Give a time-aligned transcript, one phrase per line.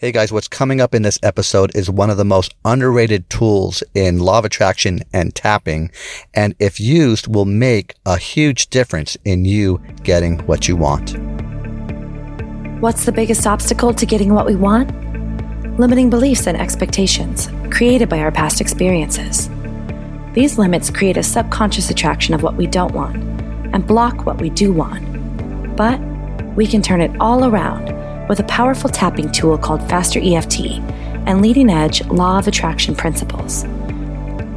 [0.00, 3.82] Hey guys, what's coming up in this episode is one of the most underrated tools
[3.94, 5.90] in law of attraction and tapping.
[6.32, 11.18] And if used, will make a huge difference in you getting what you want.
[12.80, 14.88] What's the biggest obstacle to getting what we want?
[15.78, 19.50] Limiting beliefs and expectations created by our past experiences.
[20.32, 23.16] These limits create a subconscious attraction of what we don't want
[23.74, 25.76] and block what we do want.
[25.76, 26.00] But
[26.56, 27.99] we can turn it all around
[28.30, 30.78] with a powerful tapping tool called Faster EFT
[31.26, 33.64] and leading edge law of attraction principles.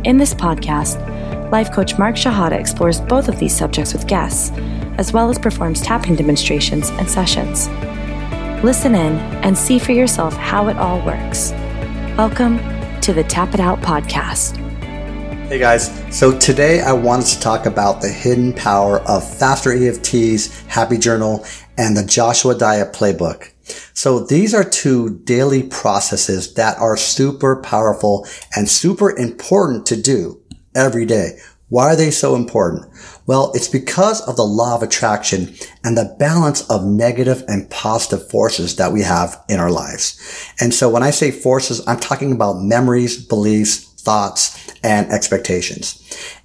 [0.04, 1.02] In this podcast,
[1.52, 4.52] life coach Mark Shahada explores both of these subjects with guests,
[5.00, 7.68] as well as performs tapping demonstrations and sessions.
[8.64, 11.50] Listen in and see for yourself how it all works.
[12.16, 12.60] Welcome
[13.02, 14.56] to the Tap It Out podcast.
[15.48, 20.62] Hey guys, so today I wanted to talk about the hidden power of Faster EFT's
[20.68, 21.44] Happy Journal
[21.76, 23.53] and the Joshua Diet Playbook.
[23.94, 30.42] So these are two daily processes that are super powerful and super important to do
[30.76, 31.40] every day.
[31.70, 32.86] Why are they so important?
[33.26, 38.30] Well, it's because of the law of attraction and the balance of negative and positive
[38.30, 40.54] forces that we have in our lives.
[40.60, 46.00] And so when I say forces, I'm talking about memories, beliefs, thoughts, and expectations.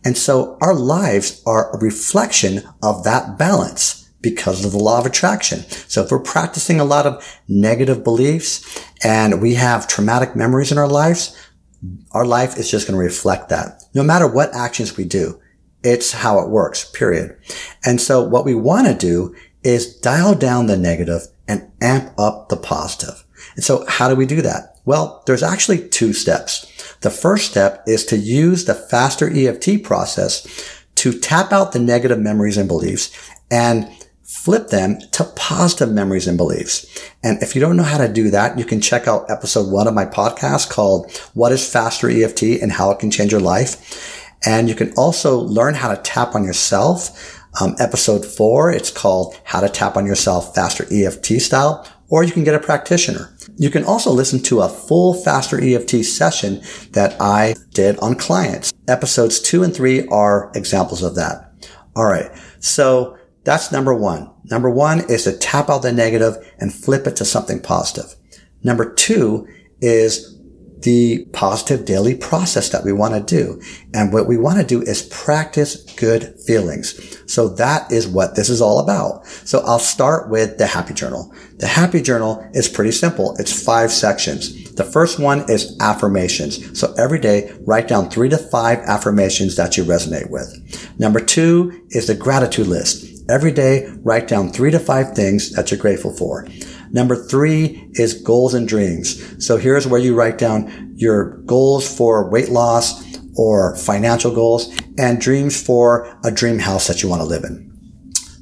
[0.04, 5.06] And so our lives are a reflection of that balance because of the law of
[5.06, 5.60] attraction.
[5.88, 10.78] So if we're practicing a lot of negative beliefs and we have traumatic memories in
[10.78, 11.36] our lives,
[12.12, 13.82] our life is just going to reflect that.
[13.94, 15.40] No matter what actions we do,
[15.84, 17.36] it's how it works, period.
[17.84, 22.48] And so what we want to do is dial down the negative and amp up
[22.48, 23.24] the positive.
[23.54, 24.76] And so how do we do that?
[24.84, 26.66] Well, there's actually two steps.
[27.00, 30.46] The first step is to use the faster EFT process
[30.96, 33.12] to tap out the negative memories and beliefs
[33.50, 33.88] and
[34.48, 36.86] flip them to positive memories and beliefs.
[37.22, 39.86] And if you don't know how to do that, you can check out episode one
[39.86, 44.34] of my podcast called What is Faster EFT and how it can change your life.
[44.46, 47.38] And you can also learn how to tap on yourself.
[47.60, 52.32] Um, episode four, it's called How to Tap on Yourself Faster EFT Style, or you
[52.32, 53.36] can get a practitioner.
[53.58, 58.72] You can also listen to a full Faster EFT session that I did on clients.
[58.88, 61.52] Episodes two and three are examples of that.
[61.94, 62.30] All right.
[62.60, 63.17] So
[63.48, 64.30] that's number one.
[64.44, 68.14] Number one is to tap out the negative and flip it to something positive.
[68.62, 69.48] Number two
[69.80, 70.38] is
[70.82, 73.58] the positive daily process that we want to do.
[73.94, 77.18] And what we want to do is practice good feelings.
[77.26, 79.26] So that is what this is all about.
[79.26, 81.34] So I'll start with the happy journal.
[81.56, 83.34] The happy journal is pretty simple.
[83.38, 84.72] It's five sections.
[84.74, 86.78] The first one is affirmations.
[86.78, 91.00] So every day, write down three to five affirmations that you resonate with.
[91.00, 93.17] Number two is the gratitude list.
[93.30, 96.48] Every day, write down three to five things that you're grateful for.
[96.90, 99.44] Number three is goals and dreams.
[99.44, 103.04] So here's where you write down your goals for weight loss
[103.36, 107.70] or financial goals and dreams for a dream house that you want to live in.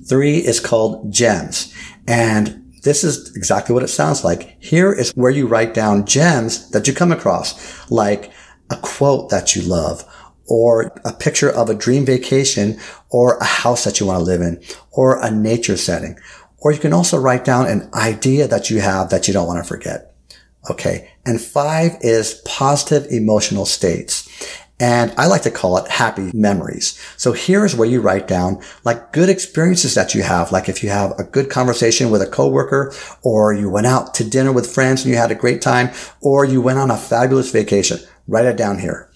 [0.08, 1.74] Three is called gems.
[2.06, 4.56] And this is exactly what it sounds like.
[4.62, 8.30] Here is where you write down gems that you come across, like
[8.70, 10.04] a quote that you love
[10.48, 12.78] or a picture of a dream vacation
[13.10, 14.62] or a house that you want to live in
[14.92, 16.18] or a nature setting.
[16.58, 19.62] Or you can also write down an idea that you have that you don't want
[19.62, 20.14] to forget.
[20.70, 21.10] Okay.
[21.24, 24.28] And five is positive emotional states.
[24.78, 27.00] And I like to call it happy memories.
[27.16, 30.52] So here's where you write down like good experiences that you have.
[30.52, 32.92] Like if you have a good conversation with a coworker
[33.22, 35.90] or you went out to dinner with friends and you had a great time
[36.20, 37.98] or you went on a fabulous vacation,
[38.28, 39.10] write it down here.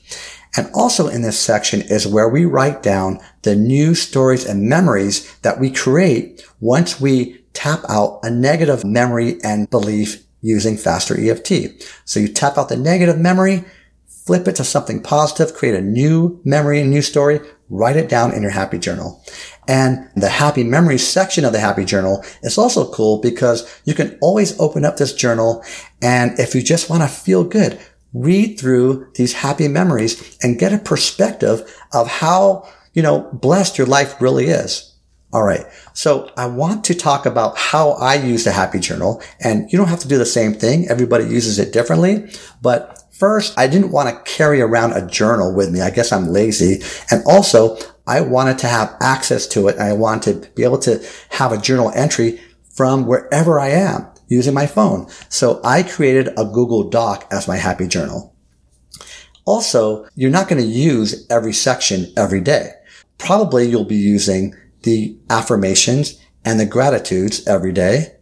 [0.57, 5.33] And also in this section is where we write down the new stories and memories
[5.43, 11.85] that we create once we tap out a negative memory and belief using faster EFT.
[12.05, 13.65] So you tap out the negative memory,
[14.07, 18.33] flip it to something positive, create a new memory, and new story, write it down
[18.33, 19.23] in your happy journal.
[19.69, 24.19] And the happy memories section of the happy journal is also cool because you can
[24.21, 25.65] always open up this journal.
[26.03, 27.81] And if you just want to feel good,
[28.13, 31.63] read through these happy memories and get a perspective
[31.93, 34.87] of how, you know, blessed your life really is.
[35.33, 35.65] All right.
[35.95, 39.89] So I want to talk about how I use the happy journal and you don't
[39.89, 40.89] have to do the same thing.
[40.89, 42.31] Everybody uses it differently,
[42.61, 45.83] but First, I didn't want to carry around a journal with me.
[45.83, 46.83] I guess I'm lazy.
[47.11, 49.79] And also, I wanted to have access to it.
[49.79, 52.41] I wanted to be able to have a journal entry
[52.75, 55.07] from wherever I am using my phone.
[55.29, 58.35] So I created a Google Doc as my happy journal.
[59.45, 62.71] Also, you're not going to use every section every day.
[63.19, 64.55] Probably you'll be using
[64.85, 68.17] the affirmations and the gratitudes every day.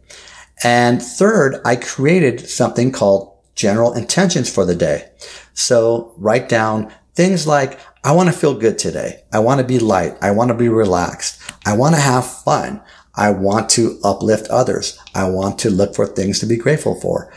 [0.63, 5.09] And third, I created something called general intentions for the day.
[5.53, 9.23] So write down things like, I want to feel good today.
[9.31, 10.17] I want to be light.
[10.21, 11.41] I want to be relaxed.
[11.65, 12.81] I want to have fun.
[13.19, 14.97] I want to uplift others.
[15.13, 17.31] I want to look for things to be grateful for.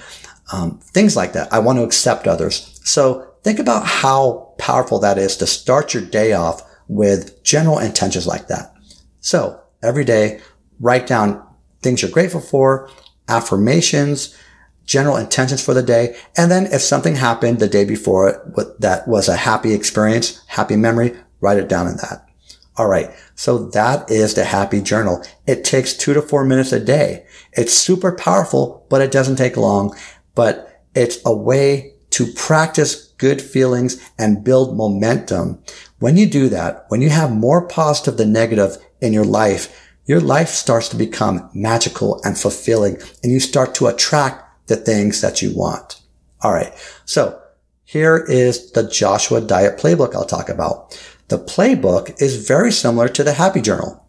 [0.52, 1.52] Um, things like that.
[1.52, 2.80] I want to accept others.
[2.84, 8.28] So think about how powerful that is to start your day off with general intentions
[8.28, 8.72] like that.
[9.20, 10.40] So every day,
[10.78, 11.44] write down
[11.82, 12.88] things you're grateful for,
[13.28, 14.36] affirmations,
[14.84, 16.16] general intentions for the day.
[16.36, 18.40] And then if something happened the day before
[18.78, 22.28] that was a happy experience, happy memory, write it down in that.
[22.76, 23.10] All right.
[23.34, 25.24] So that is the happy journal.
[25.46, 27.26] It takes two to four minutes a day.
[27.52, 29.94] It's super powerful, but it doesn't take long,
[30.34, 35.62] but it's a way to practice good feelings and build momentum.
[35.98, 40.20] When you do that, when you have more positive than negative in your life, your
[40.20, 45.40] life starts to become magical and fulfilling and you start to attract the things that
[45.42, 46.00] you want.
[46.40, 46.72] All right.
[47.04, 47.40] So
[47.84, 50.98] here is the Joshua Diet Playbook I'll talk about.
[51.32, 54.06] The playbook is very similar to the Happy Journal.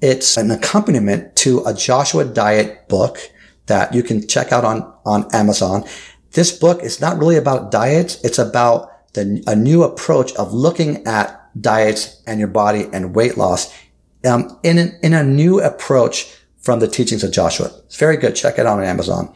[0.00, 3.18] It's an accompaniment to a Joshua Diet book
[3.66, 5.82] that you can check out on, on Amazon.
[6.30, 8.22] This book is not really about diets.
[8.22, 13.36] It's about the, a new approach of looking at diets and your body and weight
[13.36, 13.76] loss
[14.24, 17.72] um, in, an, in a new approach from the teachings of Joshua.
[17.86, 18.36] It's very good.
[18.36, 19.34] Check it out on Amazon.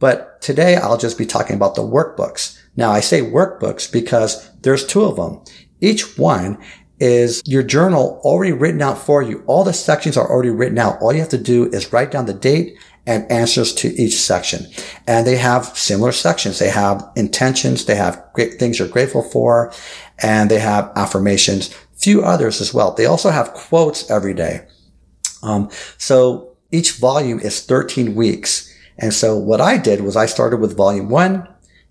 [0.00, 2.60] But today I'll just be talking about the workbooks.
[2.76, 5.44] Now I say workbooks because there's two of them.
[5.82, 6.58] Each one
[7.00, 9.42] is your journal already written out for you.
[9.46, 11.02] All the sections are already written out.
[11.02, 14.66] All you have to do is write down the date and answers to each section.
[15.08, 16.60] And they have similar sections.
[16.60, 17.84] They have intentions.
[17.84, 19.72] They have great things you're grateful for
[20.22, 22.92] and they have affirmations few others as well.
[22.92, 24.66] They also have quotes every day.
[25.42, 28.72] Um, so each volume is 13 weeks.
[28.98, 31.48] And so what I did was I started with volume one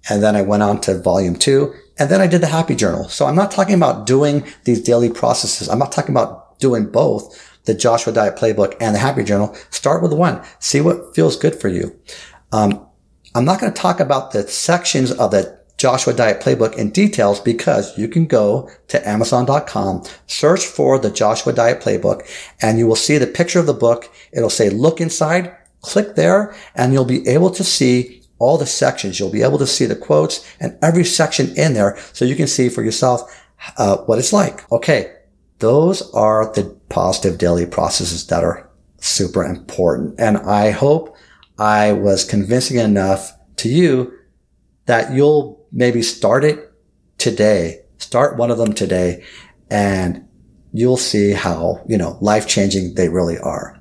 [0.09, 3.09] and then I went on to volume two and then I did the happy journal.
[3.09, 5.69] So I'm not talking about doing these daily processes.
[5.69, 9.55] I'm not talking about doing both the Joshua Diet Playbook and the happy journal.
[9.69, 10.43] Start with one.
[10.59, 11.97] See what feels good for you.
[12.51, 12.88] Um,
[13.35, 17.39] I'm not going to talk about the sections of the Joshua Diet Playbook in details
[17.39, 22.27] because you can go to Amazon.com, search for the Joshua Diet Playbook,
[22.61, 24.07] and you will see the picture of the book.
[24.31, 29.19] It'll say look inside, click there, and you'll be able to see all the sections.
[29.19, 32.47] You'll be able to see the quotes and every section in there so you can
[32.47, 33.21] see for yourself
[33.77, 34.69] uh, what it's like.
[34.71, 35.15] Okay.
[35.59, 38.67] Those are the positive daily processes that are
[38.97, 40.19] super important.
[40.19, 41.15] And I hope
[41.59, 44.11] I was convincing enough to you
[44.88, 46.73] that you'll maybe start it
[47.19, 47.81] today.
[47.99, 49.23] Start one of them today
[49.69, 50.27] and
[50.73, 53.79] you'll see how, you know, life changing they really are.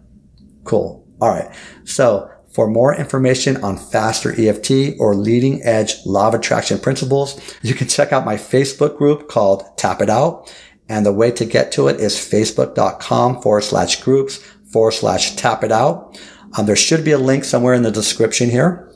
[0.65, 1.07] Cool.
[1.23, 1.51] All right.
[1.85, 7.75] So for more information on faster EFT or leading edge law of attraction principles, you
[7.75, 10.52] can check out my Facebook group called Tap It Out.
[10.88, 14.38] And the way to get to it is facebook.com forward slash groups
[14.73, 16.20] forward slash tap it out.
[16.58, 18.93] Um, there should be a link somewhere in the description here.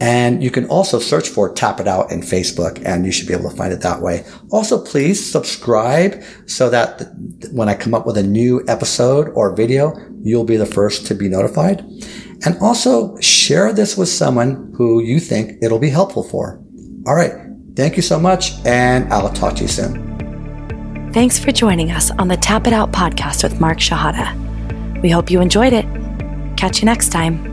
[0.00, 3.34] And you can also search for Tap It Out in Facebook and you should be
[3.34, 4.24] able to find it that way.
[4.50, 7.02] Also, please subscribe so that
[7.52, 11.14] when I come up with a new episode or video, you'll be the first to
[11.14, 11.84] be notified.
[12.44, 16.60] And also share this with someone who you think it'll be helpful for.
[17.06, 17.32] All right.
[17.76, 18.54] Thank you so much.
[18.64, 21.12] And I'll talk to you soon.
[21.12, 24.32] Thanks for joining us on the Tap It Out podcast with Mark Shahada.
[25.02, 25.84] We hope you enjoyed it.
[26.56, 27.51] Catch you next time.